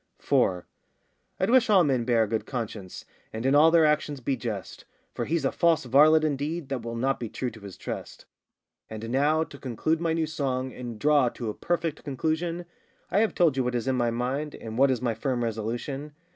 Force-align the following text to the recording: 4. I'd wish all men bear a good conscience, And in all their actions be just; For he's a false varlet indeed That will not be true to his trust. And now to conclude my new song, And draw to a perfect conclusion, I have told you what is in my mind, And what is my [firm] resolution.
4. 0.17 0.65
I'd 1.39 1.51
wish 1.51 1.69
all 1.69 1.83
men 1.83 2.05
bear 2.05 2.23
a 2.23 2.27
good 2.27 2.47
conscience, 2.47 3.05
And 3.31 3.45
in 3.45 3.53
all 3.53 3.69
their 3.69 3.85
actions 3.85 4.19
be 4.19 4.35
just; 4.35 4.85
For 5.13 5.25
he's 5.25 5.45
a 5.45 5.51
false 5.51 5.85
varlet 5.85 6.23
indeed 6.23 6.69
That 6.69 6.81
will 6.81 6.95
not 6.95 7.19
be 7.19 7.29
true 7.29 7.51
to 7.51 7.59
his 7.59 7.77
trust. 7.77 8.25
And 8.89 9.11
now 9.11 9.43
to 9.43 9.59
conclude 9.59 10.01
my 10.01 10.13
new 10.13 10.25
song, 10.25 10.73
And 10.73 10.97
draw 10.97 11.29
to 11.29 11.51
a 11.51 11.53
perfect 11.53 12.03
conclusion, 12.03 12.65
I 13.11 13.19
have 13.19 13.35
told 13.35 13.55
you 13.55 13.63
what 13.63 13.75
is 13.75 13.87
in 13.87 13.95
my 13.95 14.09
mind, 14.09 14.55
And 14.55 14.75
what 14.75 14.89
is 14.89 15.03
my 15.03 15.13
[firm] 15.13 15.43
resolution. 15.43 16.13